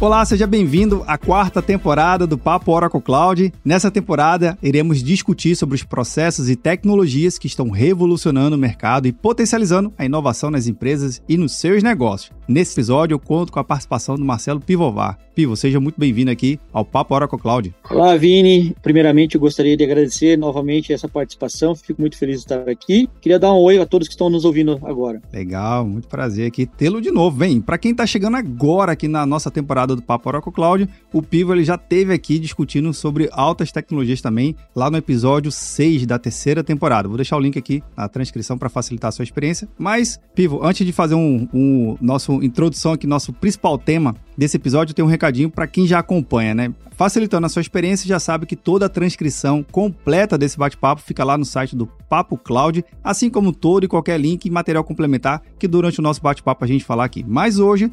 [0.00, 3.52] Olá, seja bem-vindo à quarta temporada do Papo Oracle Cloud.
[3.64, 9.12] Nessa temporada, iremos discutir sobre os processos e tecnologias que estão revolucionando o mercado e
[9.12, 12.30] potencializando a inovação nas empresas e nos seus negócios.
[12.46, 15.18] Nesse episódio, eu conto com a participação do Marcelo Pivovar.
[15.34, 17.74] Pivo, seja muito bem-vindo aqui ao Papo Oracle Cloud.
[17.90, 18.74] Olá, Vini.
[18.82, 21.76] Primeiramente, eu gostaria de agradecer novamente essa participação.
[21.76, 23.08] Fico muito feliz de estar aqui.
[23.20, 25.20] Queria dar um oi a todos que estão nos ouvindo agora.
[25.32, 27.36] Legal, muito prazer aqui tê-lo de novo.
[27.36, 31.22] Vem, para quem está chegando agora aqui na nossa temporada do Papo Oracle Cloud, o
[31.22, 36.18] Pivo ele já teve aqui discutindo sobre altas tecnologias também, lá no episódio 6 da
[36.18, 37.08] terceira temporada.
[37.08, 39.68] Vou deixar o link aqui na transcrição para facilitar a sua experiência.
[39.78, 44.94] Mas, Pivo, antes de fazer um, um nosso introdução aqui, nosso principal tema desse episódio,
[44.94, 46.74] tem um recadinho para quem já acompanha, né?
[46.98, 51.38] Facilitando a sua experiência, já sabe que toda a transcrição completa desse bate-papo fica lá
[51.38, 55.68] no site do Papo Cloud, assim como todo e qualquer link e material complementar que
[55.68, 57.24] durante o nosso bate-papo a gente falar aqui.
[57.26, 57.88] Mas hoje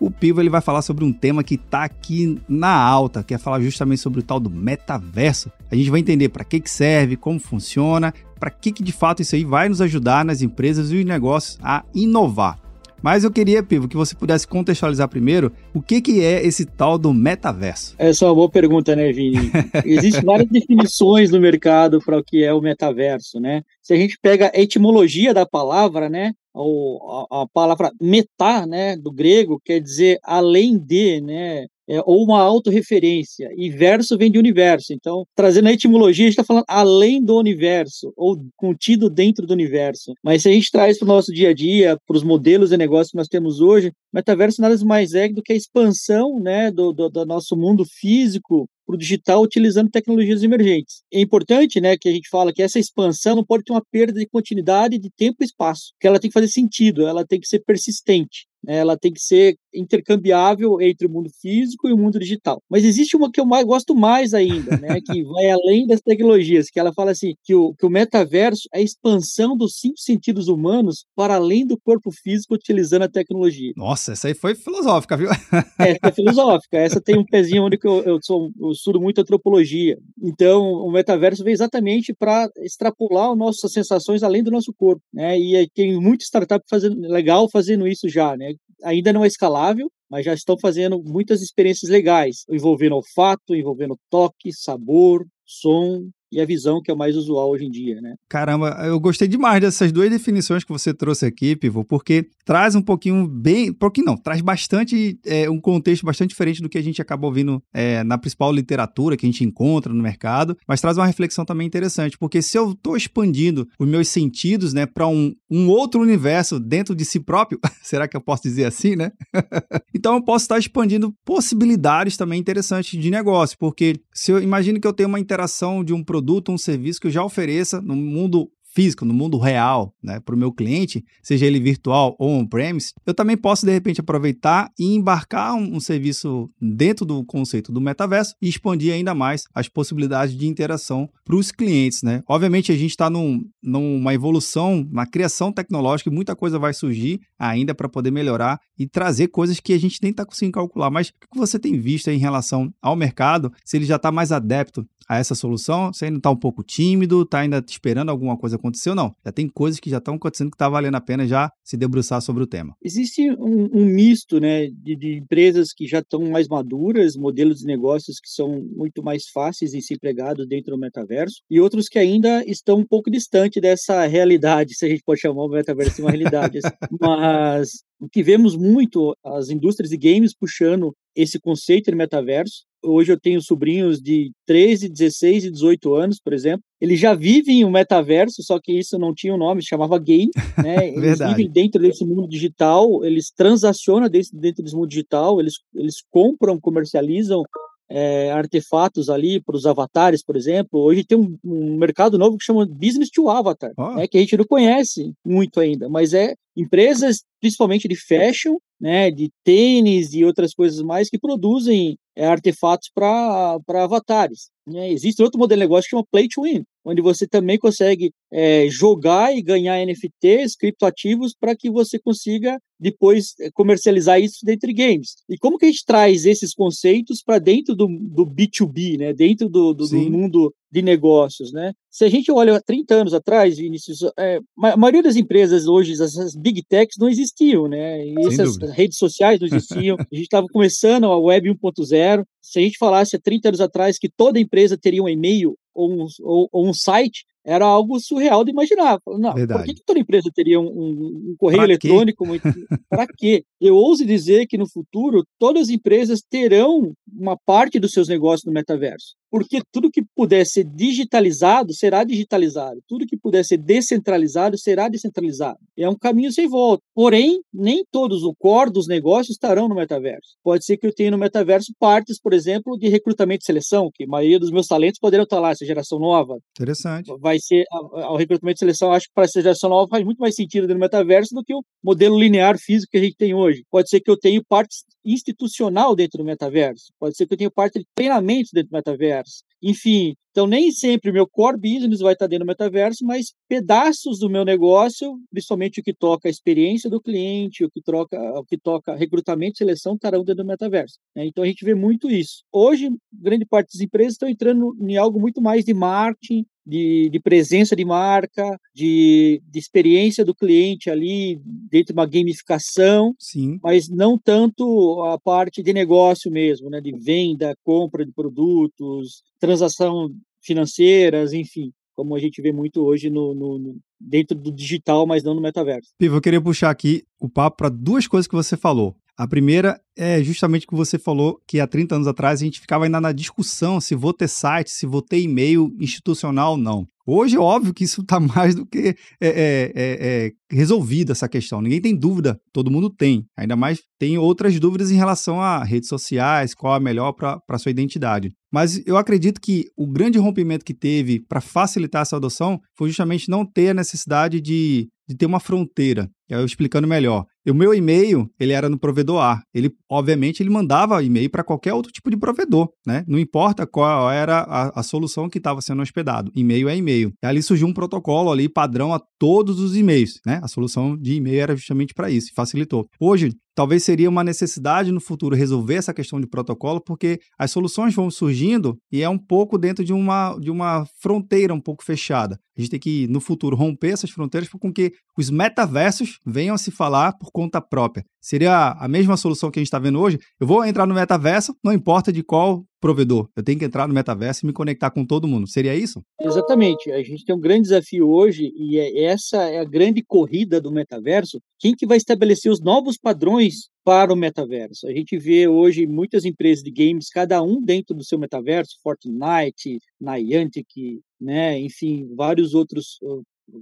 [0.00, 3.38] o Pivo ele vai falar sobre um tema que está aqui na alta, que é
[3.38, 5.50] falar justamente sobre o tal do metaverso.
[5.70, 9.22] A gente vai entender para que, que serve, como funciona, para que, que de fato
[9.22, 12.58] isso aí vai nos ajudar nas empresas e os negócios a inovar.
[13.02, 16.98] Mas eu queria, Pivo, que você pudesse contextualizar primeiro o que, que é esse tal
[16.98, 17.94] do metaverso.
[17.96, 19.50] Essa é uma boa pergunta, né, Vini?
[19.84, 23.62] Existem várias definições no mercado para o que é o metaverso, né?
[23.80, 29.12] Se a gente pega a etimologia da palavra, né, a, a palavra meta, né, do
[29.12, 34.92] grego, quer dizer além de, né, é, ou uma autorreferência, e verso vem de universo.
[34.92, 39.54] Então, trazendo a etimologia, a gente está falando além do universo, ou contido dentro do
[39.54, 40.12] universo.
[40.22, 42.76] Mas se a gente traz para o nosso dia a dia, para os modelos de
[42.76, 46.92] negócio que nós temos hoje, metaverso nada mais é do que a expansão né, do,
[46.92, 51.02] do, do nosso mundo físico para o digital utilizando tecnologias emergentes.
[51.12, 54.18] É importante né, que a gente fala que essa expansão não pode ter uma perda
[54.18, 57.46] de continuidade de tempo e espaço, que ela tem que fazer sentido, ela tem que
[57.46, 58.48] ser persistente.
[58.68, 62.62] Ela tem que ser intercambiável entre o mundo físico e o mundo digital.
[62.68, 66.68] Mas existe uma que eu mais, gosto mais ainda, né, que vai além das tecnologias,
[66.70, 70.48] que ela fala assim, que o, que o metaverso é a expansão dos cinco sentidos
[70.48, 73.72] humanos para além do corpo físico utilizando a tecnologia.
[73.76, 75.28] Nossa, essa aí foi filosófica, viu?
[75.78, 76.78] essa é filosófica.
[76.78, 79.96] Essa tem um pezinho onde eu, eu, sou, eu estudo muito antropologia.
[80.22, 85.38] Então, o metaverso vem exatamente para extrapolar as nossas sensações além do nosso corpo, né?
[85.38, 88.54] E tem muita startup fazendo legal fazendo isso já, né?
[88.84, 94.52] Ainda não é escalável, mas já estão fazendo muitas experiências legais, envolvendo olfato, envolvendo toque,
[94.52, 98.14] sabor, som, e a visão que é o mais usual hoje em dia, né?
[98.28, 102.82] Caramba, eu gostei demais dessas duas definições que você trouxe aqui, Pivo, porque traz um
[102.82, 107.00] pouquinho bem, pouquinho não, traz bastante é, um contexto bastante diferente do que a gente
[107.00, 111.06] acaba ouvindo é, na principal literatura que a gente encontra no mercado, mas traz uma
[111.06, 115.68] reflexão também interessante, porque se eu estou expandindo os meus sentidos, né, para um, um
[115.68, 119.12] outro universo dentro de si próprio, será que eu posso dizer assim, né?
[119.94, 124.86] então eu posso estar expandindo possibilidades também interessantes de negócio, porque se eu imagino que
[124.86, 127.94] eu tenho uma interação de um produto produto, um serviço que eu já ofereça no
[127.94, 132.92] mundo físico, no mundo real, né, para o meu cliente, seja ele virtual ou on-premise,
[133.04, 137.80] eu também posso, de repente, aproveitar e embarcar um, um, serviço dentro do conceito do
[137.80, 142.04] metaverso e expandir ainda mais as possibilidades de interação para os clientes.
[142.04, 142.22] Né?
[142.28, 147.20] Obviamente, a gente está num, numa evolução, uma criação tecnológica e muita coisa vai surgir
[147.36, 150.88] ainda para poder melhorar e trazer coisas que a gente nem está conseguindo calcular.
[150.88, 154.30] Mas o que você tem visto em relação ao mercado, se ele já está mais
[154.30, 155.92] adepto a essa solução?
[155.92, 159.14] Você ainda está um pouco tímido, está ainda esperando alguma coisa acontecer ou não?
[159.24, 162.20] Já tem coisas que já estão acontecendo que está valendo a pena já se debruçar
[162.20, 162.74] sobre o tema.
[162.82, 167.66] Existe um, um misto né, de, de, empresas que já estão mais maduras, modelos de
[167.66, 171.98] negócios que são muito mais fáceis de ser empregados dentro do metaverso, e outros que
[171.98, 176.02] ainda estão um pouco distante dessa realidade, se a gente pode chamar o metaverso de
[176.02, 176.58] uma realidade.
[177.00, 177.70] Mas
[178.00, 182.64] o que vemos muito as indústrias de games puxando esse conceito de metaverso.
[182.82, 186.62] Hoje eu tenho sobrinhos de 13, 16 e 18 anos, por exemplo.
[186.80, 190.30] Eles já vivem o metaverso, só que isso não tinha um nome, se chamava game.
[190.58, 190.88] Né?
[190.88, 196.02] Eles vivem dentro desse mundo digital, eles transacionam dentro, dentro desse mundo digital, eles, eles
[196.10, 197.44] compram, comercializam
[197.88, 200.80] é, artefatos ali para os avatares, por exemplo.
[200.80, 203.94] Hoje tem um, um, mercado novo que chama Business to Avatar, oh.
[203.94, 209.10] né, que a gente não conhece muito ainda, mas é empresas, principalmente de fashion, né,
[209.10, 214.50] de tênis e outras coisas mais, que produzem é, artefatos para avatares.
[214.66, 214.90] Né?
[214.90, 218.66] Existe outro modelo de negócio que chama Play to Win, onde você também consegue é,
[218.70, 224.74] jogar e ganhar NFTs, criptoativos, para que você consiga depois é, comercializar isso dentro de
[224.74, 225.16] games.
[225.28, 229.12] E como que a gente traz esses conceitos para dentro do, do B2B, né?
[229.12, 231.72] dentro do, do, do mundo de negócios, né?
[231.90, 236.34] Se a gente olha 30 anos atrás, Vinícius, é, a maioria das empresas hoje, essas
[236.36, 238.06] big techs, não existiam, né?
[238.06, 239.96] E essas redes sociais não existiam.
[239.98, 242.24] a gente estava começando a web 1.0.
[242.42, 245.92] Se a gente falasse há 30 anos atrás que toda empresa teria um e-mail ou
[245.92, 248.98] um, ou, ou um site, era algo surreal de imaginar.
[249.06, 252.24] Não, por que, que, toda empresa teria um, um, um correio pra eletrônico?
[252.90, 253.44] Para quê?
[253.60, 258.44] Eu ouso dizer que no futuro todas as empresas terão uma parte dos seus negócios
[258.44, 264.58] no metaverso porque tudo que puder ser digitalizado será digitalizado, tudo que puder ser descentralizado
[264.58, 265.58] será descentralizado.
[265.76, 266.82] É um caminho sem volta.
[266.94, 270.36] Porém, nem todos o core dos negócios estarão no metaverso.
[270.42, 274.04] Pode ser que eu tenha no metaverso partes, por exemplo, de recrutamento e seleção, que
[274.04, 276.38] a maioria dos meus talentos poderão estar lá, essa geração nova.
[276.58, 277.10] Interessante.
[277.20, 280.34] Vai ser o recrutamento e seleção, acho que para essa geração nova faz muito mais
[280.34, 283.64] sentido no metaverso do que o modelo linear físico que a gente tem hoje.
[283.70, 284.76] Pode ser que eu tenha parte
[285.12, 289.42] institucional dentro do metaverso, pode ser que eu tenha parte de treinamento dentro do metaverso.
[289.62, 294.20] Enfim, então nem sempre o meu core business vai estar dentro do metaverso, mas pedaços
[294.20, 298.44] do meu negócio, principalmente o que toca a experiência do cliente, o que, troca, o
[298.44, 300.98] que toca recrutamento e seleção, estarão dentro do metaverso.
[301.16, 301.26] Né?
[301.26, 302.44] Então a gente vê muito isso.
[302.52, 307.18] Hoje, grande parte das empresas estão entrando em algo muito mais de marketing, de, de,
[307.18, 311.40] presença de marca, de, de, experiência do cliente ali
[311.70, 313.58] dentro de uma gamificação, Sim.
[313.62, 320.10] mas não tanto a parte de negócio mesmo, né, de venda, compra de produtos, transação
[320.42, 325.22] financeiras, enfim, como a gente vê muito hoje no, no, no dentro do digital, mas
[325.24, 325.90] não no metaverso.
[325.98, 328.94] Pivo, eu queria puxar aqui o papo para duas coisas que você falou.
[329.18, 332.60] A primeira é justamente o que você falou, que há 30 anos atrás a gente
[332.60, 336.86] ficava ainda na discussão se vou ter site, se vou ter e-mail institucional ou não.
[337.04, 341.28] Hoje é óbvio que isso está mais do que é, é, é, é resolvida essa
[341.28, 341.60] questão.
[341.60, 343.26] Ninguém tem dúvida, todo mundo tem.
[343.36, 347.58] Ainda mais tem outras dúvidas em relação a redes sociais, qual é melhor para a
[347.58, 348.30] sua identidade.
[348.52, 353.28] Mas eu acredito que o grande rompimento que teve para facilitar essa adoção foi justamente
[353.28, 356.10] não ter a necessidade de de ter uma fronteira.
[356.28, 357.24] Eu explicando melhor.
[357.50, 359.42] O meu e-mail, ele era no provedor A.
[359.54, 363.04] Ele, obviamente, ele mandava e-mail para qualquer outro tipo de provedor, né?
[363.06, 366.30] Não importa qual era a, a solução que estava sendo hospedado.
[366.34, 367.12] E-mail é e-mail.
[367.22, 370.40] E ali surgiu um protocolo ali padrão a todos os e-mails, né?
[370.42, 372.86] A solução de e-mail era justamente para isso, facilitou.
[373.00, 377.92] Hoje, talvez seria uma necessidade no futuro resolver essa questão de protocolo, porque as soluções
[377.92, 382.38] vão surgindo e é um pouco dentro de uma, de uma fronteira um pouco fechada.
[382.56, 386.58] A gente tem que, no futuro, romper essas fronteiras com que os metaversos venham a
[386.58, 388.04] se falar por conta própria.
[388.20, 390.20] Seria a mesma solução que a gente está vendo hoje.
[390.38, 393.28] Eu vou entrar no metaverso, não importa de qual provedor.
[393.36, 395.48] Eu tenho que entrar no metaverso e me conectar com todo mundo.
[395.48, 396.02] Seria isso?
[396.20, 396.90] Exatamente.
[396.90, 400.72] A gente tem um grande desafio hoje e é, essa é a grande corrida do
[400.72, 401.40] metaverso.
[401.58, 404.86] Quem que vai estabelecer os novos padrões para o metaverso?
[404.86, 409.78] A gente vê hoje muitas empresas de games, cada um dentro do seu metaverso, Fortnite,
[410.00, 412.98] Niantic, né, enfim, vários outros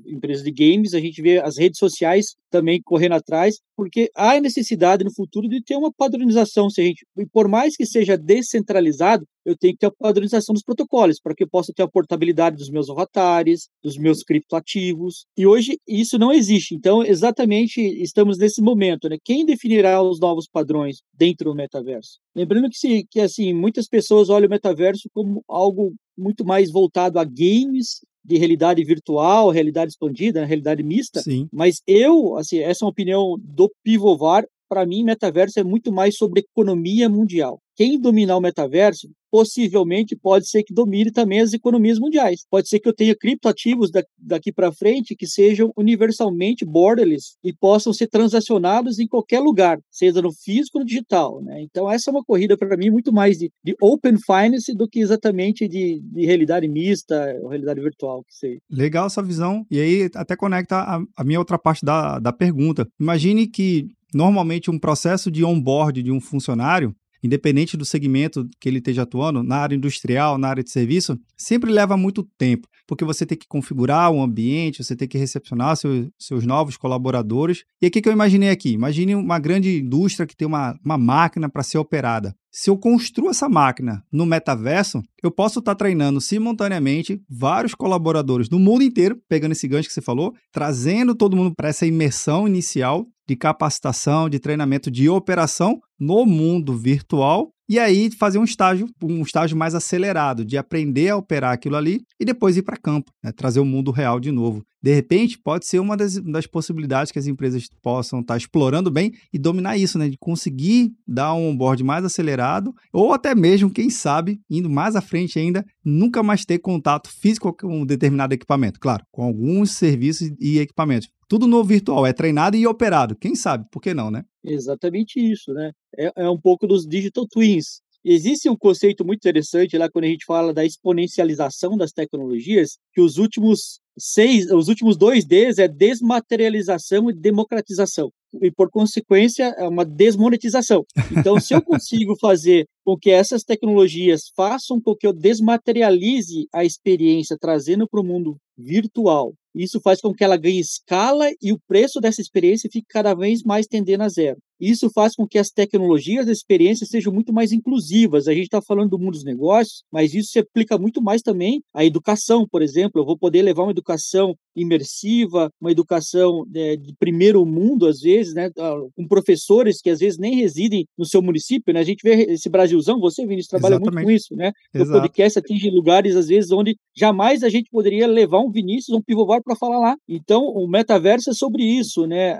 [0.06, 5.04] empresas de games, a gente vê as redes sociais também correndo atrás, porque há necessidade
[5.04, 6.70] no futuro de ter uma padronização.
[6.70, 10.52] Se a gente, e por mais que seja descentralizado, eu tenho que ter a padronização
[10.52, 15.26] dos protocolos, para que eu possa ter a portabilidade dos meus avatares, dos meus criptoativos.
[15.36, 16.74] E hoje isso não existe.
[16.74, 19.18] Então, exatamente estamos nesse momento, né?
[19.24, 22.18] Quem definirá os novos padrões dentro do metaverso?
[22.34, 27.18] Lembrando que, se, que assim, muitas pessoas olham o metaverso como algo muito mais voltado
[27.18, 31.20] a games de realidade virtual, realidade expandida, né, realidade mista.
[31.22, 31.48] Sim.
[31.52, 34.44] Mas eu, assim, essa é uma opinião do Pivovar.
[34.68, 40.48] Para mim, metaverso é muito mais sobre economia mundial quem dominar o metaverso possivelmente pode
[40.48, 42.46] ser que domine também as economias mundiais.
[42.50, 47.92] Pode ser que eu tenha criptoativos daqui para frente que sejam universalmente borderless e possam
[47.92, 51.42] ser transacionados em qualquer lugar, seja no físico ou no digital.
[51.42, 51.60] Né?
[51.60, 55.00] Então, essa é uma corrida para mim muito mais de, de, open finance do que
[55.00, 58.24] exatamente de, de realidade mista ou realidade virtual.
[58.24, 58.58] Que seja.
[58.70, 59.66] Legal essa visão.
[59.70, 62.88] E aí até conecta a, a minha outra parte da, da pergunta.
[62.98, 68.78] Imagine que normalmente um processo de onboard de um funcionário independente do segmento que ele
[68.78, 73.26] esteja atuando, na área industrial, na área de serviço, sempre leva muito tempo, porque você
[73.26, 77.64] tem que configurar o ambiente, você tem que recepcionar seus, novos colaboradores.
[77.82, 78.70] E o que eu imaginei aqui?
[78.72, 82.34] Imagine uma grande indústria que tem uma, uma máquina para ser operada.
[82.50, 88.48] Se eu construo essa máquina no metaverso, eu posso estar tá treinando simultaneamente vários colaboradores
[88.48, 92.48] do mundo inteiro, pegando esse gancho que você falou, trazendo todo mundo para essa imersão
[92.48, 98.88] inicial de capacitação, de treinamento de operação no mundo virtual e aí fazer um estágio,
[99.02, 103.10] um estágio mais acelerado, de aprender a operar aquilo ali e depois ir para campo,
[103.22, 103.32] né?
[103.32, 104.64] trazer o mundo real de novo.
[104.86, 108.88] De repente, pode ser uma das, das possibilidades que as empresas possam estar tá explorando
[108.88, 110.08] bem e dominar isso, né?
[110.08, 115.00] De conseguir dar um onboard mais acelerado, ou até mesmo, quem sabe, indo mais à
[115.00, 118.78] frente ainda, nunca mais ter contato físico com um determinado equipamento.
[118.78, 121.08] Claro, com alguns serviços e equipamentos.
[121.28, 123.16] Tudo no virtual, é treinado e operado.
[123.16, 123.66] Quem sabe?
[123.72, 124.22] Por que não, né?
[124.46, 125.72] Exatamente isso, né?
[125.98, 127.80] É, é um pouco dos digital twins.
[128.04, 133.00] Existe um conceito muito interessante lá quando a gente fala da exponencialização das tecnologias, que
[133.00, 138.12] os últimos seis, os últimos dois Ds é desmaterialização e democratização.
[138.42, 140.84] E, por consequência, é uma desmonetização.
[141.16, 146.64] Então, se eu consigo fazer com que essas tecnologias façam com que eu desmaterialize a
[146.64, 151.58] experiência, trazendo para o mundo virtual, isso faz com que ela ganhe escala e o
[151.66, 154.38] preço dessa experiência fique cada vez mais tendendo a zero.
[154.60, 158.26] Isso faz com que as tecnologias da experiência sejam muito mais inclusivas.
[158.26, 161.62] A gente está falando do mundo dos negócios, mas isso se aplica muito mais também
[161.74, 163.00] à educação, por exemplo.
[163.00, 168.25] Eu vou poder levar uma educação imersiva, uma educação né, de primeiro mundo, às vezes,
[168.34, 171.72] né, ah, com professores que às vezes nem residem no seu município.
[171.72, 171.80] Né?
[171.80, 173.94] A gente vê esse Brasilzão, você, Vinícius, trabalha Exatamente.
[173.94, 174.36] muito com isso.
[174.36, 174.52] Né?
[174.74, 179.02] O podcast atinge lugares, às vezes, onde jamais a gente poderia levar um Vinícius, um
[179.02, 179.96] pivovar para falar lá.
[180.08, 182.06] Então, o metaverso é sobre isso.
[182.06, 182.38] Né?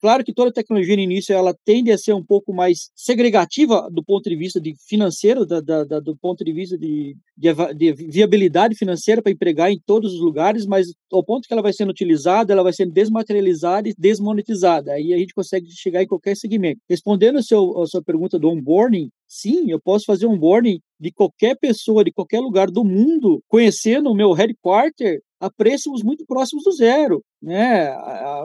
[0.00, 4.04] Claro que toda tecnologia no início ela tende a ser um pouco mais segregativa do
[4.04, 7.92] ponto de vista de financeiro, da, da, da, do ponto de vista de, de, de
[7.92, 11.90] viabilidade financeira para empregar em todos os lugares, mas ao ponto que ela vai sendo
[11.90, 14.92] utilizada, ela vai sendo desmaterializada e desmonetizada.
[14.92, 16.80] Aí a gente consegue chegar em qualquer segmento.
[16.88, 21.56] Respondendo a, seu, a sua pergunta do onboarding, sim, eu posso fazer onboarding de qualquer
[21.56, 26.72] pessoa, de qualquer lugar do mundo, conhecendo o meu headquarter a preços muito próximos do
[26.72, 27.22] zero.
[27.40, 27.94] Né?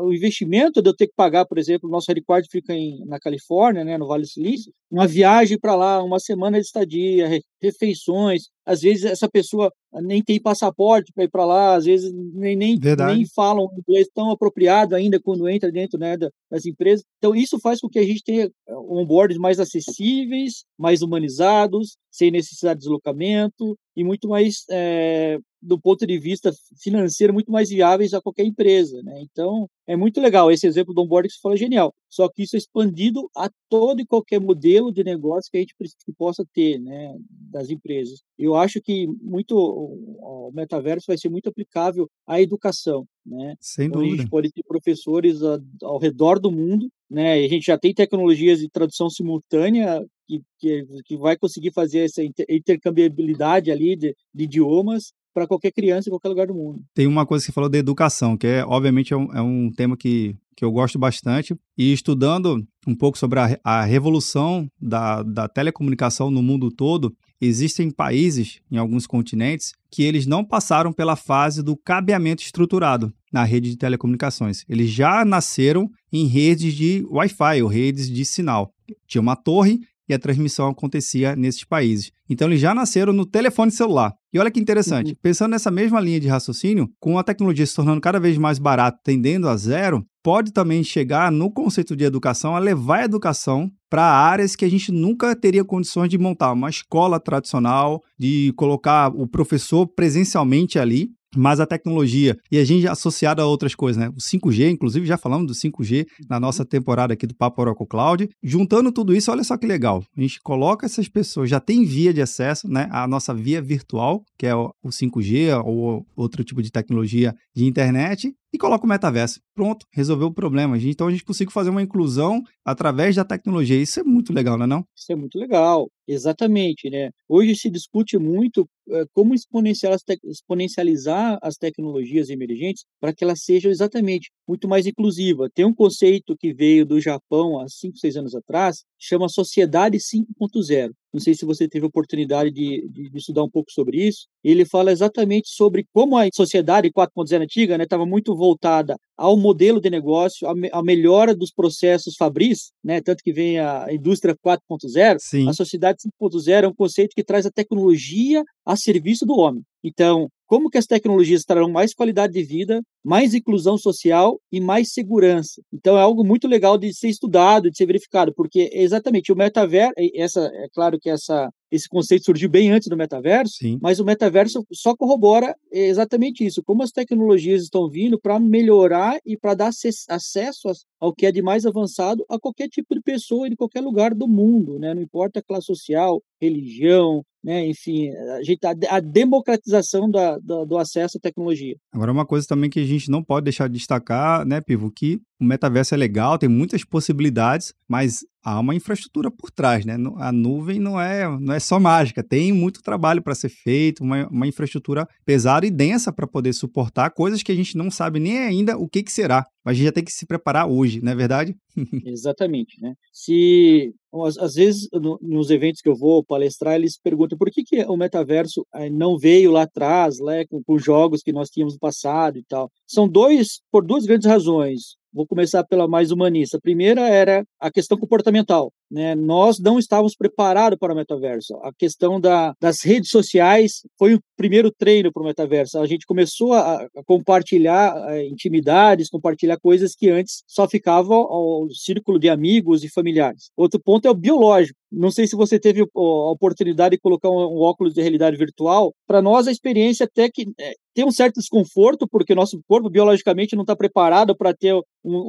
[0.02, 3.20] O investimento de eu ter que pagar, por exemplo, o nosso headquarter fica em, na
[3.20, 7.28] Califórnia, né, no Vale do Silício, uma viagem para lá, uma semana de estadia,
[7.60, 9.72] refeições, às vezes essa pessoa
[10.02, 14.32] nem tem passaporte para ir para lá, às vezes nem, nem, nem falam inglês tão
[14.32, 16.16] apropriado ainda quando entra dentro né,
[16.50, 17.04] das empresas.
[17.18, 22.32] Então, isso faz com que a gente tenha eh, onboards mais acessíveis, mais humanizados, sem
[22.32, 28.14] necessidade de deslocamento e muito mais, é, do ponto de vista financeiro, muito mais viáveis
[28.14, 29.02] a qualquer empresa.
[29.02, 29.22] Né?
[29.22, 30.52] Então, é muito legal.
[30.52, 31.94] Esse exemplo do onboarding que você falou é genial.
[32.10, 35.74] Só que isso é expandido a todo e qualquer modelo de negócio que a gente
[35.78, 38.22] que possa ter né, das empresas.
[38.38, 43.06] Eu acho que muito o metaverso vai ser muito aplicável à educação.
[43.26, 43.56] Né?
[43.60, 44.06] Sem dúvida.
[44.06, 45.40] Então, a gente pode ter professores
[45.82, 46.90] ao redor do mundo.
[47.10, 47.42] Né?
[47.42, 52.00] E a gente já tem tecnologias de tradução simultânea que, que, que vai conseguir fazer
[52.00, 56.82] essa intercambiabilidade ali de, de idiomas para qualquer criança em qualquer lugar do mundo.
[56.94, 59.72] Tem uma coisa que você falou da educação, que é, obviamente, é um, é um
[59.72, 61.56] tema que, que eu gosto bastante.
[61.78, 67.92] E estudando um pouco sobre a, a revolução da, da telecomunicação no mundo todo, existem
[67.92, 73.72] países, em alguns continentes, que eles não passaram pela fase do cabeamento estruturado na rede
[73.72, 74.64] de telecomunicações.
[74.70, 78.72] Eles já nasceram em redes de Wi-Fi ou redes de sinal.
[79.08, 79.80] Tinha uma torre
[80.14, 82.12] e a transmissão acontecia nesses países.
[82.30, 84.14] Então eles já nasceram no telefone celular.
[84.32, 85.18] E olha que interessante, uhum.
[85.22, 88.98] pensando nessa mesma linha de raciocínio, com a tecnologia se tornando cada vez mais barata,
[89.04, 94.04] tendendo a zero, pode também chegar no conceito de educação a levar a educação para
[94.04, 99.28] áreas que a gente nunca teria condições de montar uma escola tradicional, de colocar o
[99.28, 104.10] professor presencialmente ali mas a tecnologia e a gente associada a outras coisas, né?
[104.10, 108.30] O 5G, inclusive já falamos do 5G na nossa temporada aqui do Papo Oracle Cloud.
[108.42, 110.04] Juntando tudo isso, olha só que legal.
[110.18, 112.88] A gente coloca essas pessoas, já tem via de acesso, né?
[112.92, 118.34] A nossa via virtual, que é o 5G ou outro tipo de tecnologia de internet,
[118.54, 119.42] e coloca o metaverso.
[119.56, 120.78] Pronto, resolveu o problema.
[120.78, 123.82] Então a gente consegue fazer uma inclusão através da tecnologia.
[123.82, 124.86] Isso é muito legal, não é não?
[124.96, 127.10] Isso é muito legal, exatamente, né?
[127.28, 134.30] Hoje se discute muito é, como exponencializar as tecnologias emergentes para que elas sejam exatamente
[134.48, 135.50] muito mais inclusivas.
[135.54, 140.92] Tem um conceito que veio do Japão há 5, 6 anos atrás, chama Sociedade 5.0.
[141.14, 144.28] Não sei se você teve oportunidade de, de, de, estudar um pouco sobre isso.
[144.44, 149.80] Ele fala exatamente sobre como a sociedade 4.0 antiga estava né, muito voltada ao modelo
[149.80, 155.48] de negócio, à, melhora dos processos fabris, né, tanto que vem a indústria 4.0.
[155.48, 159.64] A sociedade 5.0 é um conceito que traz a tecnologia a serviço do homem.
[159.84, 164.94] Então, como que as tecnologias trarão mais qualidade de vida, mais inclusão social e mais
[164.94, 165.62] segurança.
[165.74, 169.94] Então é algo muito legal de ser estudado, de ser verificado, porque exatamente o metaverso,
[170.14, 173.80] essa é claro que essa esse conceito surgiu bem antes do metaverso, Sim.
[173.82, 179.36] mas o metaverso só corrobora exatamente isso, como as tecnologias estão vindo para melhorar e
[179.36, 183.56] para dar acesso ao que é de mais avançado a qualquer tipo de pessoa de
[183.56, 184.94] qualquer lugar do mundo, né?
[184.94, 187.68] Não importa a classe social, religião, né?
[187.68, 191.76] Enfim, a, a, a democratização da, da, do acesso à tecnologia.
[191.92, 195.20] Agora, uma coisa também que a gente não pode deixar de destacar, né, Pivo, que
[195.40, 199.98] o metaverso é legal, tem muitas possibilidades, mas há uma infraestrutura por trás, né?
[200.18, 204.28] A nuvem não é, não é só mágica, tem muito trabalho para ser feito, uma,
[204.30, 208.38] uma infraestrutura pesada e densa para poder suportar coisas que a gente não sabe nem
[208.38, 209.46] ainda o que, que será.
[209.66, 211.56] Mas a gente já tem que se preparar hoje, não é verdade?
[212.06, 212.94] Exatamente, né?
[213.12, 217.64] Se às, às vezes no, nos eventos que eu vou palestrar eles perguntam por que,
[217.64, 221.74] que o metaverso eh, não veio lá atrás, né, com, com jogos que nós tínhamos
[221.74, 222.70] no passado e tal.
[222.86, 224.96] São dois por duas grandes razões.
[225.14, 226.58] Vou começar pela mais humanista.
[226.58, 228.72] A primeira era a questão comportamental.
[228.90, 229.16] Né?
[229.16, 231.56] Nós não estávamos preparados para o metaverso.
[231.64, 235.80] A questão da, das redes sociais foi o primeiro treino para o metaverso.
[235.80, 241.18] A gente começou a, a compartilhar a, eh, intimidades, compartilhar coisas que antes só ficavam
[241.18, 243.52] ao círculo de amigos e familiares.
[243.56, 244.78] Outro ponto é o biológico.
[244.96, 248.94] Não sei se você teve a oportunidade de colocar um, óculos de realidade virtual.
[249.08, 253.56] Para nós, a experiência até que é, tem um certo desconforto, porque nosso corpo biologicamente
[253.56, 254.84] não está preparado para ter um,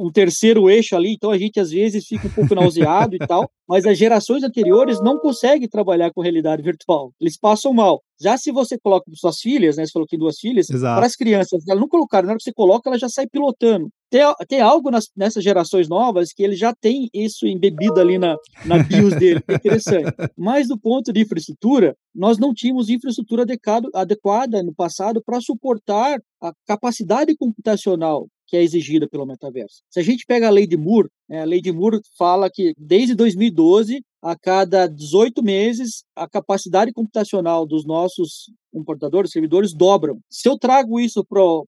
[0.07, 3.49] um, terceiro eixo ali, então a gente às vezes fica um pouco nauseado e tal,
[3.67, 8.01] mas as gerações anteriores não conseguem trabalhar com realidade virtual, eles passam mal.
[8.21, 11.67] Já se você coloca suas filhas, né, você falou que duas filhas, para as crianças,
[11.67, 13.89] elas não colocaram, na hora que você coloca, ela já sai pilotando.
[14.09, 18.37] Tem, tem algo nas, nessas gerações novas que ele já tem isso embebido ali na,
[18.65, 20.13] na BIOS dele, é interessante.
[20.37, 26.21] Mas do ponto de infraestrutura, nós não tínhamos infraestrutura adequado, adequada no passado para suportar
[26.41, 29.81] a capacidade computacional que é exigida pelo metaverso.
[29.89, 32.73] Se a gente pega a lei de Moore, né, a lei de Moore fala que
[32.77, 40.19] desde 2012, a cada 18 meses, a capacidade computacional dos nossos computadores, servidores dobram.
[40.29, 41.23] Se eu trago isso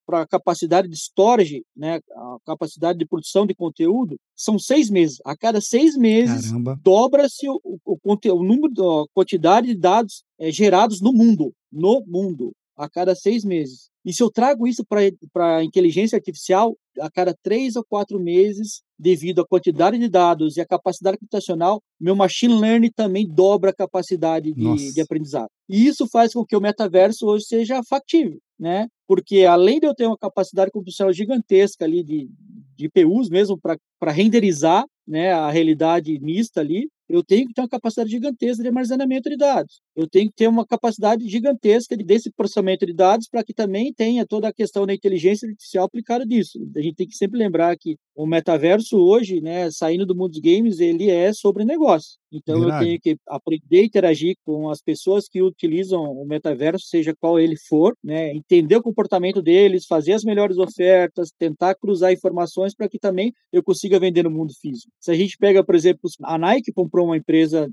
[0.05, 5.19] para a capacidade de storage, né, a capacidade de produção de conteúdo, são seis meses.
[5.23, 10.51] A cada seis meses, dobra-se o, o, o, o, número, a quantidade de dados é,
[10.51, 11.53] gerados no mundo.
[11.71, 13.89] No mundo a cada seis meses.
[14.05, 18.81] E se eu trago isso para a inteligência artificial, a cada três ou quatro meses,
[18.97, 23.75] devido à quantidade de dados e à capacidade computacional, meu machine learning também dobra a
[23.75, 25.49] capacidade de, de aprendizado.
[25.67, 28.87] E isso faz com que o metaverso hoje seja factível, né?
[29.05, 32.29] Porque além de eu ter uma capacidade computacional gigantesca ali de,
[32.77, 37.69] de PUs mesmo para renderizar né, a realidade mista ali, eu tenho que ter uma
[37.69, 39.81] capacidade gigantesca de armazenamento de dados.
[39.97, 44.27] Eu tenho que ter uma capacidade gigantesca desse processamento de dados para que também tenha
[44.27, 46.59] toda a questão da inteligência artificial aplicada disso.
[46.75, 50.39] A gente tem que sempre lembrar que o metaverso hoje, né, saindo do mundo dos
[50.39, 52.19] games, ele é sobre negócio.
[52.31, 52.83] Então Verdade.
[52.83, 57.39] eu tenho que aprender a interagir com as pessoas que utilizam o metaverso, seja qual
[57.39, 62.87] ele for, né, entender o comportamento deles, fazer as melhores ofertas, tentar cruzar informações para
[62.87, 64.91] que também eu consiga vender no mundo físico.
[64.99, 67.67] Se a gente pega, por exemplo, a Nike comprou uma empresa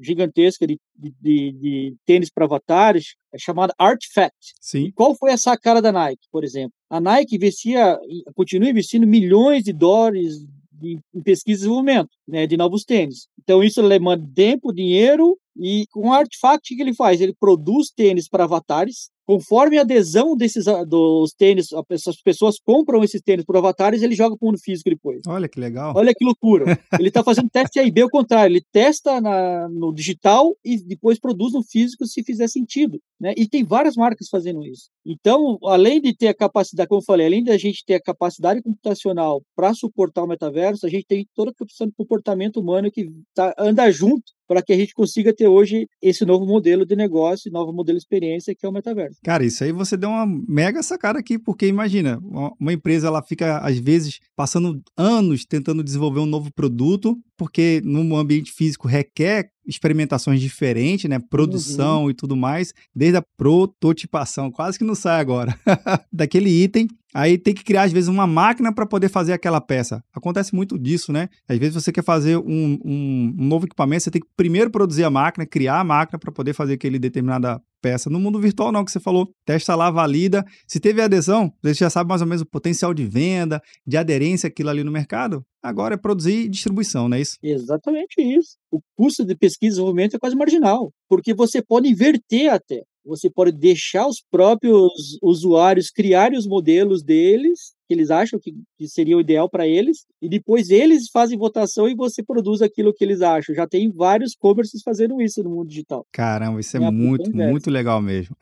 [0.00, 4.54] gigantesca de, de, de tênis para avatares, é chamada Artifact.
[4.60, 4.90] Sim.
[4.92, 6.72] Qual foi essa cara da Nike, por exemplo?
[6.90, 7.98] A Nike investia,
[8.34, 10.46] continua investindo milhões de dólares
[10.82, 13.26] em pesquisa e desenvolvimento né, de novos tênis.
[13.42, 17.20] Então, isso demanda tempo, dinheiro, e com o Artifact, o que ele faz?
[17.20, 23.04] Ele produz tênis para avatares, Conforme a adesão desses ah, dos tênis, as pessoas compram
[23.04, 25.20] esses tênis por avatares, ele joga para o mundo físico depois.
[25.26, 25.92] Olha que legal.
[25.94, 26.64] Olha que loucura.
[26.98, 28.54] ele está fazendo teste A e B ao contrário.
[28.54, 32.98] Ele testa na, no digital e depois produz no físico se fizer sentido.
[33.20, 33.34] Né?
[33.36, 34.88] E tem várias marcas fazendo isso.
[35.04, 38.62] Então, além de ter a capacidade, como eu falei, além da gente ter a capacidade
[38.62, 43.10] computacional para suportar o metaverso, a gente tem toda a questão de comportamento humano que
[43.34, 47.52] tá, anda junto para que a gente consiga ter hoje esse novo modelo de negócio,
[47.52, 49.20] novo modelo de experiência que é o metaverso.
[49.22, 52.18] Cara, isso aí você deu uma mega sacada aqui, porque imagina,
[52.58, 58.16] uma empresa ela fica às vezes passando anos tentando desenvolver um novo produto, porque no
[58.16, 61.18] ambiente físico requer experimentações diferentes, né?
[61.18, 62.10] Produção uhum.
[62.10, 65.56] e tudo mais, desde a prototipação, quase que não sai agora,
[66.10, 66.88] daquele item.
[67.14, 70.02] Aí tem que criar, às vezes, uma máquina para poder fazer aquela peça.
[70.12, 71.28] Acontece muito disso, né?
[71.48, 75.02] Às vezes você quer fazer um, um, um novo equipamento, você tem que primeiro produzir
[75.02, 78.08] a máquina, criar a máquina para poder fazer aquele determinada peça.
[78.08, 80.44] No mundo virtual, não, que você falou, testa lá, valida.
[80.64, 84.46] Se teve adesão, você já sabe mais ou menos o potencial de venda, de aderência
[84.46, 85.44] aquilo ali no mercado.
[85.60, 87.36] Agora é produzir e distribuição, não é isso?
[87.42, 88.56] Exatamente isso.
[88.70, 92.84] O custo de pesquisa e desenvolvimento é quase marginal, porque você pode inverter até.
[93.08, 98.54] Você pode deixar os próprios usuários criarem os modelos deles, que eles acham que,
[98.86, 103.02] seria o ideal para eles, e depois eles fazem votação e você produz aquilo que
[103.02, 103.54] eles acham.
[103.54, 106.06] Já tem vários commerces fazendo isso no mundo digital.
[106.12, 108.36] Caramba, isso é, é muito, muito legal mesmo.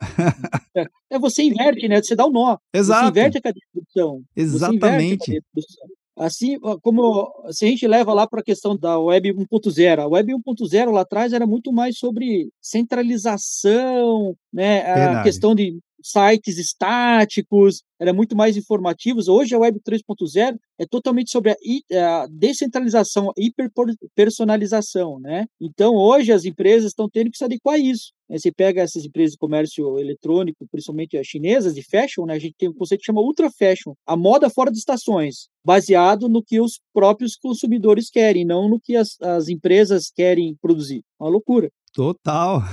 [0.75, 2.01] é, é, você inverte, né?
[2.03, 2.57] Você dá o um nó.
[2.73, 3.05] Exato.
[3.05, 4.21] Você inverte a cadeia de produção.
[4.35, 5.41] Exatamente.
[6.17, 10.33] Assim como se a gente leva lá para a questão da Web 1.0, a Web
[10.33, 15.23] 1.0 lá atrás era muito mais sobre centralização, né, a Verdade.
[15.23, 19.27] questão de sites estáticos, era muito mais informativos.
[19.27, 25.45] Hoje a Web 3.0 é totalmente sobre a, a descentralização, a hiperpersonalização, né?
[25.59, 28.13] Então hoje as empresas estão tendo que se adequar a isso.
[28.29, 28.37] Né?
[28.37, 32.35] Você pega essas empresas de comércio eletrônico, principalmente as chinesas de fashion, né?
[32.35, 36.29] A gente tem um conceito que chama ultra fashion, a moda fora de estações, baseado
[36.29, 41.03] no que os próprios consumidores querem, não no que as, as empresas querem produzir.
[41.19, 41.69] Uma loucura.
[41.93, 42.63] Total.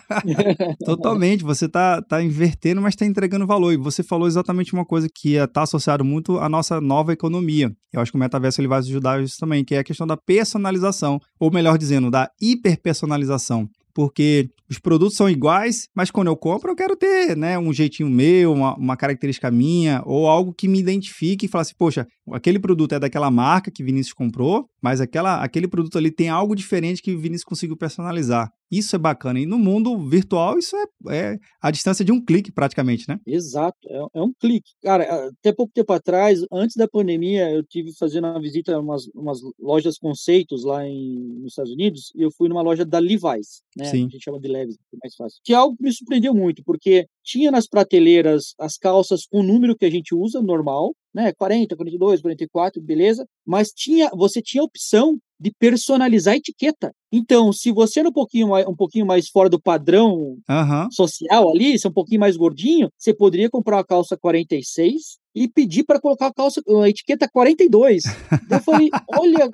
[0.84, 1.42] Totalmente.
[1.42, 3.72] Você tá, tá invertendo, mas está entregando valor.
[3.72, 7.74] E você falou exatamente uma coisa que está associado muito à nossa nova economia.
[7.90, 10.16] Eu acho que o metaverso ele vai ajudar isso também, que é a questão da
[10.16, 16.70] personalização, ou melhor dizendo, da hiperpersonalização porque os produtos são iguais, mas quando eu compro
[16.70, 20.78] eu quero ter né, um jeitinho meu, uma, uma característica minha, ou algo que me
[20.78, 25.42] identifique e fale assim, poxa, aquele produto é daquela marca que Vinícius comprou, mas aquela,
[25.42, 28.50] aquele produto ali tem algo diferente que o Vinícius conseguiu personalizar.
[28.78, 29.38] Isso é bacana.
[29.38, 30.84] E no mundo virtual, isso é,
[31.16, 33.20] é a distância de um clique, praticamente, né?
[33.26, 34.72] Exato, é, é, um clique.
[34.82, 39.06] Cara, até pouco tempo atrás, antes da pandemia, eu tive fazendo uma visita a umas,
[39.14, 43.62] umas lojas conceitos lá em, nos Estados Unidos, e eu fui numa loja da Levi's,
[43.76, 43.84] né?
[43.84, 44.06] Sim.
[44.06, 45.40] A gente chama de Levi's, é mais fácil.
[45.44, 49.42] Que é algo que me surpreendeu muito, porque tinha nas prateleiras as calças com o
[49.42, 51.32] número que a gente usa, normal, né?
[51.32, 53.26] 40, 42, 44, beleza.
[53.46, 56.92] Mas tinha, você tinha a opção de personalizar a etiqueta.
[57.12, 60.90] Então, se você era um pouquinho mais, um pouquinho mais fora do padrão uhum.
[60.90, 65.48] social ali, se é um pouquinho mais gordinho, você poderia comprar uma calça 46 e
[65.48, 68.04] pedir para colocar a calça, a etiqueta 42.
[68.50, 69.50] eu falei, olha,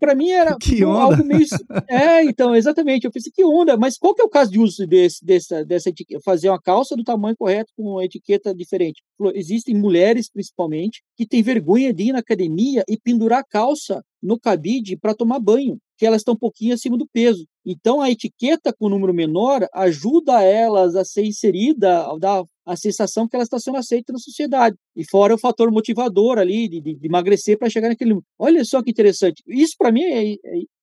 [0.00, 0.56] para mim era
[0.96, 1.46] algo meio.
[1.88, 3.04] É, então, exatamente.
[3.04, 5.90] Eu pensei, que onda, mas qual que é o caso de uso desse, dessa, dessa
[5.90, 6.20] etiqueta?
[6.24, 9.02] Fazer uma calça do tamanho correto com uma etiqueta diferente.
[9.34, 14.40] Existem mulheres, principalmente, que têm vergonha de ir na academia e pendurar a calça no
[14.40, 17.46] cabide para tomar banho, que elas estão um pouquinho acima do peso.
[17.64, 23.28] Então, a etiqueta com número menor ajuda elas a ser inserida, a dar a sensação
[23.28, 24.76] que ela está sendo aceita na sociedade.
[24.96, 28.18] E fora o fator motivador ali de, de, de emagrecer para chegar naquele.
[28.38, 29.42] Olha só que interessante.
[29.46, 30.38] Isso para mim é, é,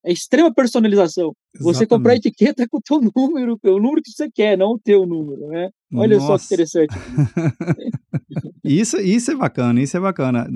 [0.05, 1.33] é, extrema personalização.
[1.53, 1.77] Exatamente.
[1.77, 4.79] Você comprar a etiqueta com o teu número, o número que você quer, não o
[4.79, 5.69] teu número, né?
[5.93, 6.27] Olha Nossa.
[6.27, 6.95] só que interessante.
[8.63, 10.49] isso, isso é bacana, isso é bacana.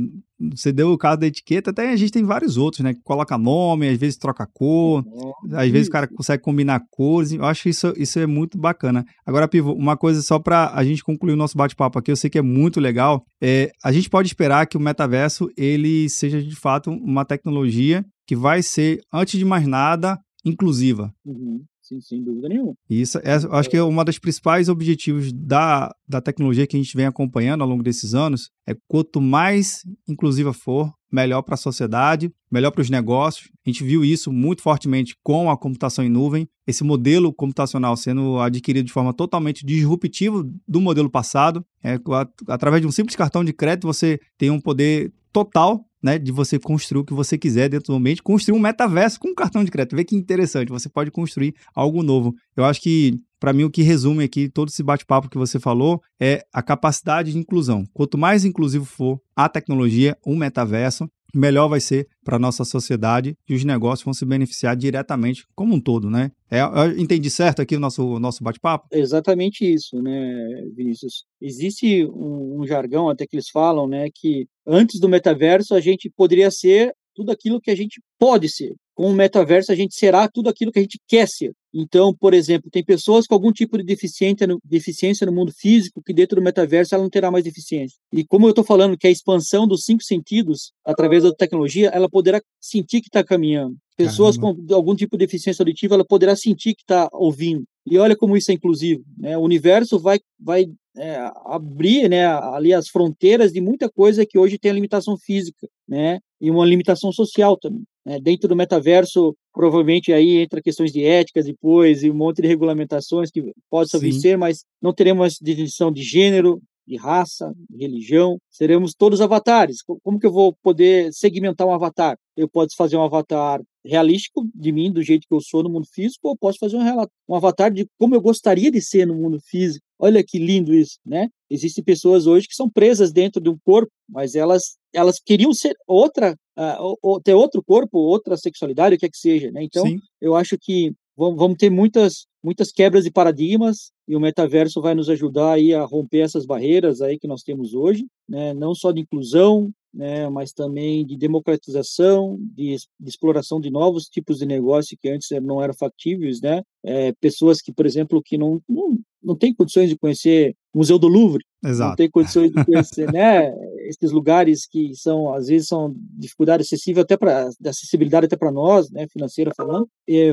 [0.51, 2.93] Você deu o caso da etiqueta, até a gente tem vários outros, né?
[2.93, 5.03] Que coloca nome, às vezes troca cor,
[5.51, 7.33] às vezes o cara consegue combinar cores.
[7.33, 9.05] Eu acho isso, isso é muito bacana.
[9.25, 12.29] Agora, Pivo, uma coisa só para a gente concluir o nosso bate-papo aqui, eu sei
[12.29, 13.25] que é muito legal.
[13.41, 18.35] É, a gente pode esperar que o metaverso ele seja de fato uma tecnologia que
[18.35, 21.13] vai ser, antes de mais nada, inclusiva.
[21.25, 21.63] Uhum.
[21.81, 22.73] Sim, sem dúvida nenhuma.
[22.89, 26.97] Isso, é, acho que é uma das principais objetivos da, da tecnologia que a gente
[26.97, 32.31] vem acompanhando ao longo desses anos é quanto mais inclusiva for, melhor para a sociedade,
[32.51, 33.51] melhor para os negócios.
[33.63, 38.39] A gente viu isso muito fortemente com a computação em nuvem, esse modelo computacional sendo
[38.39, 41.63] adquirido de forma totalmente disruptiva do modelo passado.
[41.83, 41.99] É,
[42.47, 46.59] através de um simples cartão de crédito, você tem um poder total né, de você
[46.59, 49.71] construir o que você quiser dentro do ambiente, construir um metaverso com um cartão de
[49.71, 49.95] crédito.
[49.95, 52.35] Vê que interessante, você pode construir algo novo.
[52.55, 55.99] Eu acho que, para mim, o que resume aqui todo esse bate-papo que você falou
[56.21, 57.85] é a capacidade de inclusão.
[57.91, 63.35] Quanto mais inclusivo for a tecnologia, o metaverso, melhor vai ser para a nossa sociedade
[63.47, 66.31] e os negócios vão se beneficiar diretamente como um todo, né?
[66.49, 66.61] É,
[66.97, 68.87] entendi certo aqui o nosso, nosso bate-papo?
[68.91, 71.25] Exatamente isso, né, Vinícius?
[71.41, 76.09] Existe um, um, jargão até que eles falam, né, que antes do metaverso a gente
[76.09, 78.75] poderia ser tudo aquilo que a gente pode ser.
[78.93, 81.51] Com o metaverso a gente será tudo aquilo que a gente quer ser.
[81.73, 86.01] Então, por exemplo, tem pessoas com algum tipo de deficiência no, deficiência no mundo físico
[86.01, 87.97] que dentro do metaverso ela não terá mais deficiência.
[88.13, 92.09] E como eu estou falando que a expansão dos cinco sentidos através da tecnologia, ela
[92.09, 93.75] poderá sentir que está caminhando.
[93.97, 94.61] Pessoas Caramba.
[94.67, 97.63] com algum tipo de deficiência auditiva, ela poderá sentir que está ouvindo.
[97.85, 99.03] E olha como isso é inclusivo.
[99.17, 99.37] Né?
[99.37, 100.65] O universo vai, vai
[100.97, 105.67] é, abrir né, ali as fronteiras de muita coisa que hoje tem a limitação física,
[105.87, 106.19] né?
[106.45, 107.83] E uma limitação social também.
[108.05, 108.19] Né?
[108.19, 113.31] Dentro do metaverso, provavelmente aí entra questões de éticas depois e um monte de regulamentações
[113.31, 118.93] que possam vir ser, mas não teremos definição de gênero, de raça, de religião, seremos
[118.93, 119.77] todos avatares.
[120.03, 122.17] Como que eu vou poder segmentar um avatar?
[122.37, 125.87] Eu posso fazer um avatar realístico de mim, do jeito que eu sou no mundo
[125.91, 126.81] físico, ou posso fazer um,
[127.29, 129.85] um avatar de como eu gostaria de ser no mundo físico.
[129.97, 131.29] Olha que lindo isso, né?
[131.49, 135.75] Existem pessoas hoje que são presas dentro de um corpo, mas elas elas queriam ser
[135.87, 139.63] outra, uh, ter outro corpo, outra sexualidade, o que é que seja, né?
[139.63, 139.99] Então, Sim.
[140.21, 145.09] eu acho que vamos ter muitas muitas quebras de paradigmas e o metaverso vai nos
[145.09, 148.53] ajudar aí a romper essas barreiras aí que nós temos hoje, né?
[148.53, 154.39] Não só de inclusão, né, mas também de democratização, de, de, exploração de novos tipos
[154.39, 156.61] de negócio que antes não eram factíveis, né?
[156.83, 160.99] É, pessoas que, por exemplo, que não, não, não têm condições de conhecer o Museu
[160.99, 161.89] do Louvre, Exato.
[161.89, 163.51] não tem condições de conhecer, né?
[163.87, 168.89] Esses lugares que são, às vezes, são dificuldade acessível até para, acessibilidade até para nós,
[168.91, 169.87] né, financeira falando,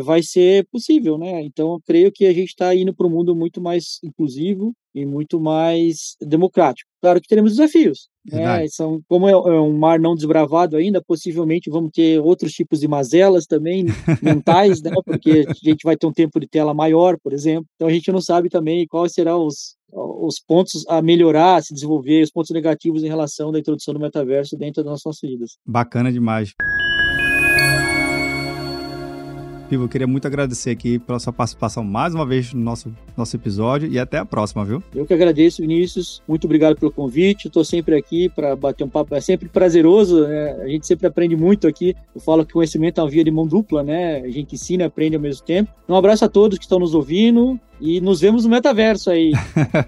[0.04, 1.42] vai ser possível, né?
[1.42, 5.40] Então, creio que a gente está indo para um mundo muito mais inclusivo e muito
[5.40, 6.91] mais democrático.
[7.02, 8.64] Claro que teremos desafios, né?
[8.68, 12.86] São, como é, é um mar não desbravado ainda, possivelmente vamos ter outros tipos de
[12.86, 13.86] mazelas também
[14.22, 14.92] mentais, né?
[15.04, 17.66] Porque a gente vai ter um tempo de tela maior, por exemplo.
[17.74, 21.74] Então a gente não sabe também quais serão os, os pontos a melhorar, a se
[21.74, 25.58] desenvolver, os pontos negativos em relação da introdução do metaverso dentro das nossas vidas.
[25.66, 26.52] Bacana demais.
[29.72, 33.34] Pivo, eu queria muito agradecer aqui pela sua participação mais uma vez no nosso, nosso
[33.34, 34.82] episódio e até a próxima, viu?
[34.94, 36.22] Eu que agradeço, Vinícius.
[36.28, 37.46] Muito obrigado pelo convite.
[37.46, 39.14] Estou sempre aqui para bater um papo.
[39.14, 40.60] É sempre prazeroso, né?
[40.60, 41.96] A gente sempre aprende muito aqui.
[42.14, 44.18] Eu falo que conhecimento é uma via de mão dupla, né?
[44.18, 45.72] A gente ensina e aprende ao mesmo tempo.
[45.88, 47.58] Um abraço a todos que estão nos ouvindo.
[47.82, 49.32] E nos vemos no metaverso aí,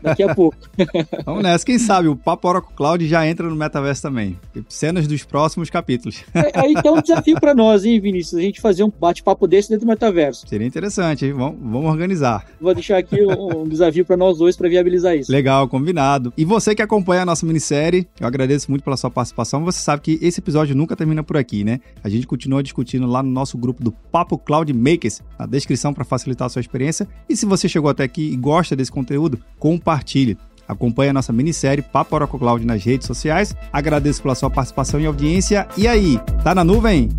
[0.02, 0.56] daqui a pouco.
[1.24, 1.64] Vamos nessa.
[1.64, 4.36] Quem sabe o Papo Oracle Cloud já entra no metaverso também.
[4.68, 6.24] Cenas dos próximos capítulos.
[6.34, 8.40] É, aí tem um desafio para nós, hein, Vinícius?
[8.40, 10.44] A gente fazer um bate-papo desse dentro do metaverso.
[10.48, 11.32] Seria interessante, hein?
[11.34, 12.44] Vamos, vamos organizar.
[12.60, 15.30] Vou deixar aqui um, um desafio para nós dois para viabilizar isso.
[15.30, 16.32] Legal, combinado.
[16.36, 19.64] E você que acompanha a nossa minissérie, eu agradeço muito pela sua participação.
[19.64, 21.78] Você sabe que esse episódio nunca termina por aqui, né?
[22.02, 26.04] A gente continua discutindo lá no nosso grupo do Papo Cloud Makers, na descrição para
[26.04, 27.06] facilitar a sua experiência.
[27.28, 30.38] E se você chegou chegou até aqui e gosta desse conteúdo, compartilhe.
[30.66, 33.54] Acompanhe a nossa minissérie Papo Cloud nas redes sociais.
[33.70, 35.68] Agradeço pela sua participação e audiência.
[35.76, 37.10] E aí, tá na nuvem?